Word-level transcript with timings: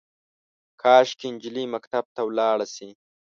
کاشکي، 0.81 1.27
نجلۍ 1.35 1.65
مکتب 1.73 2.03
ته 2.15 2.21
ولاړه 2.29 2.67
شي 2.75 2.89